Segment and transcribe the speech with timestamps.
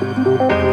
[0.00, 0.69] Música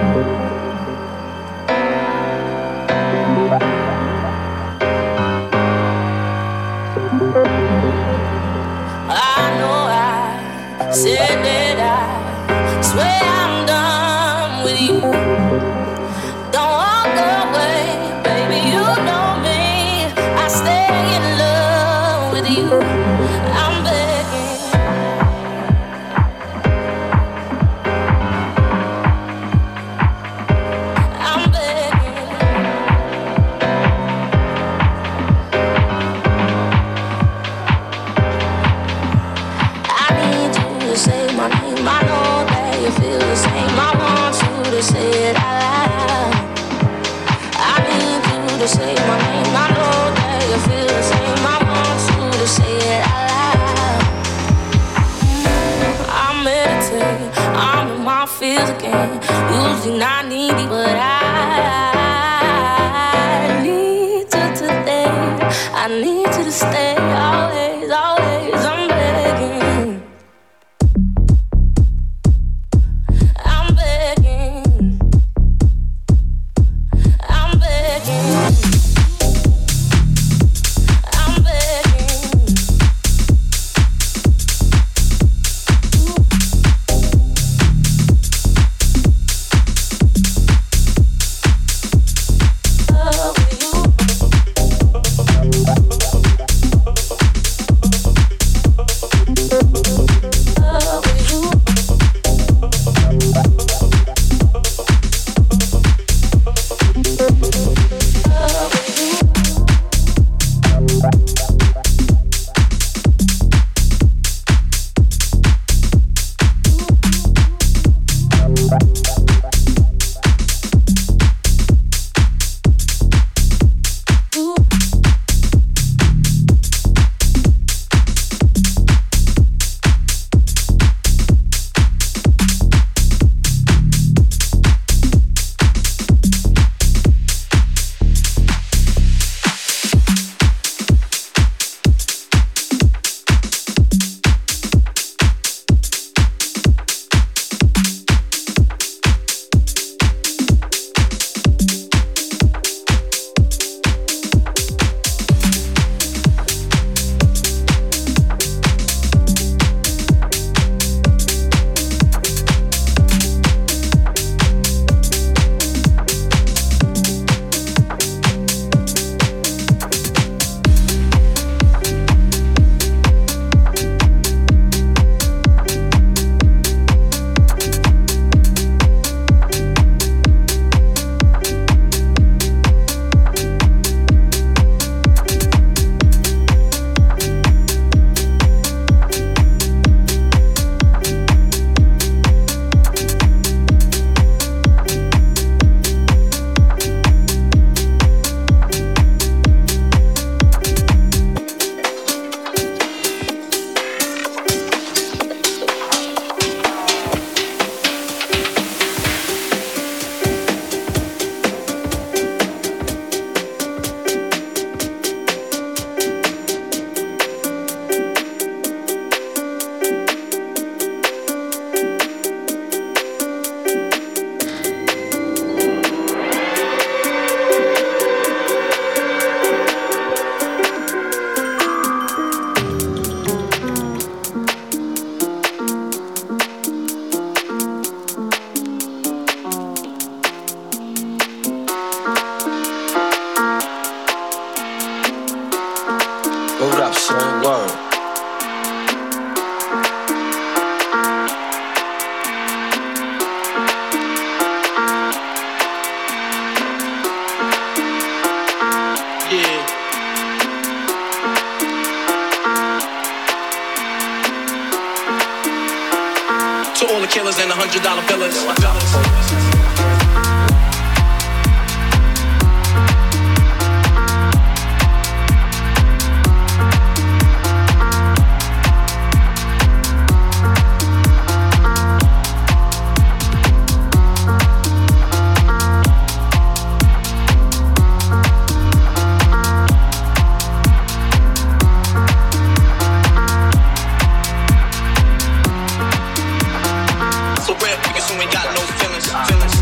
[298.09, 299.07] who ain't got no feelings.
[299.27, 299.56] feelings.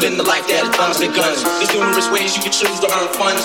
[0.00, 1.40] Living the life that guns and guns.
[1.42, 3.40] There's numerous ways you can choose to earn funds.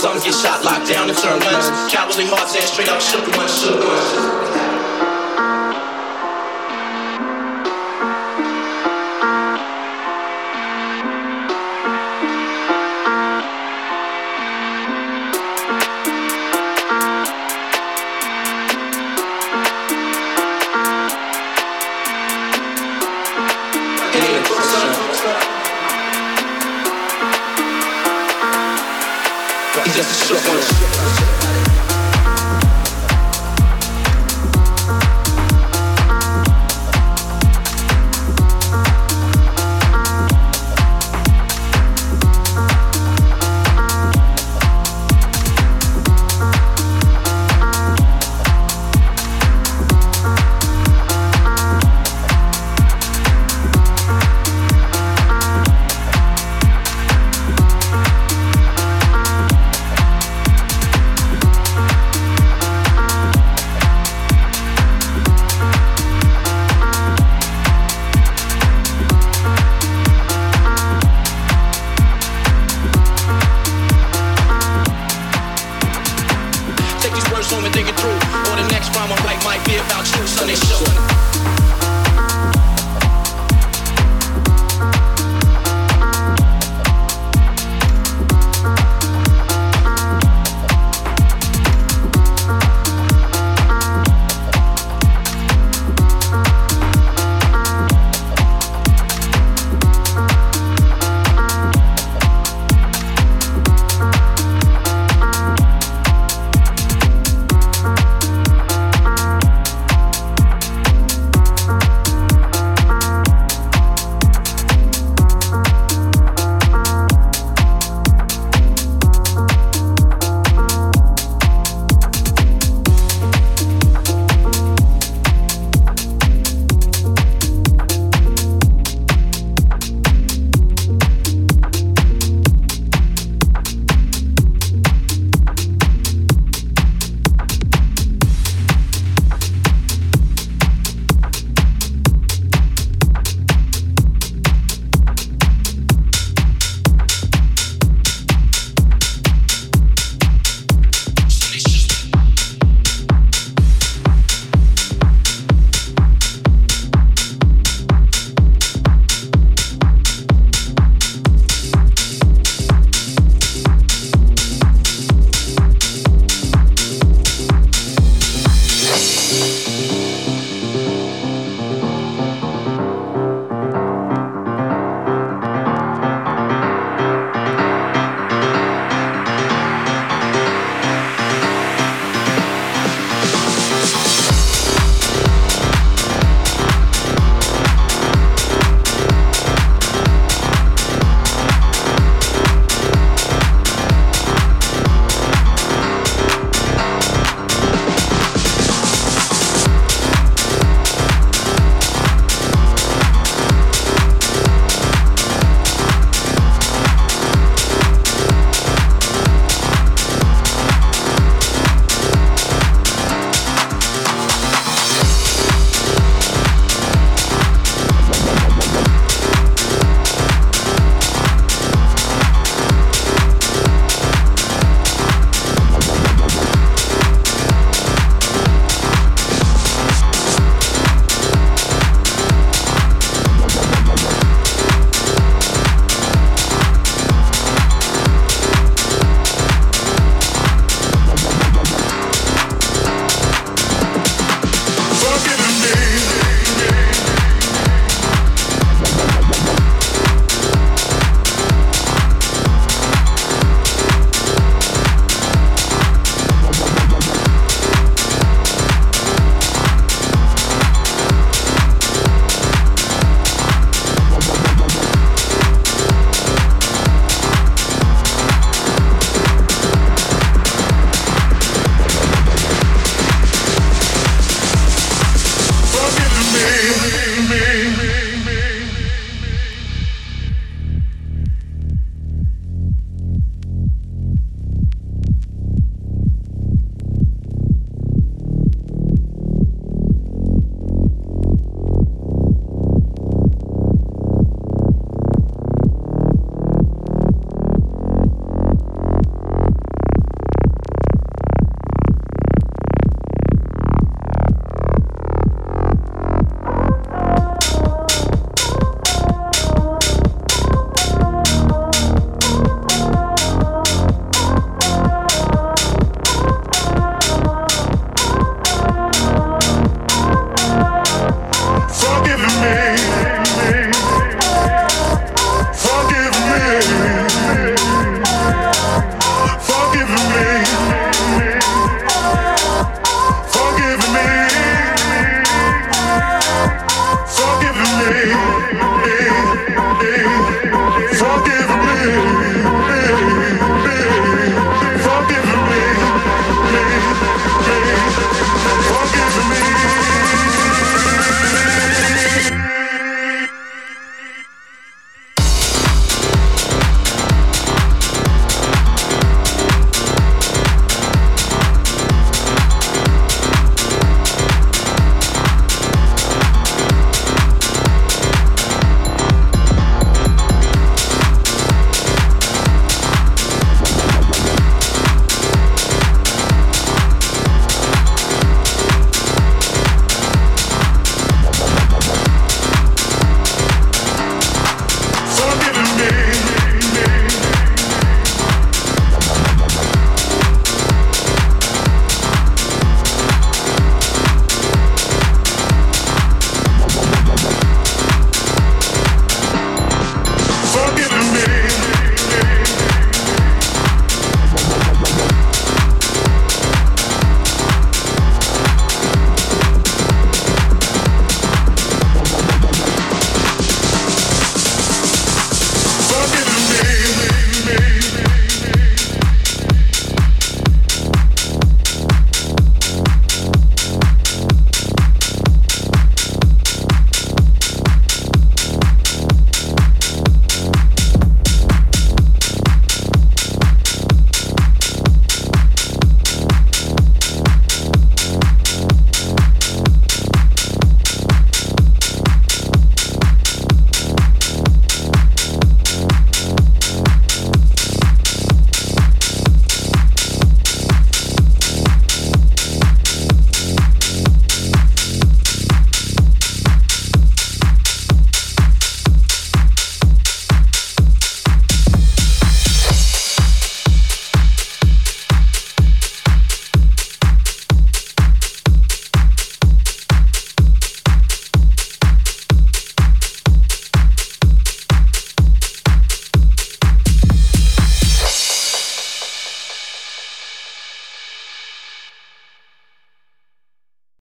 [0.00, 1.92] Some get shot, locked down, and turn guns.
[1.92, 4.49] Cowardly hearts and straight up shook ones, shook ones.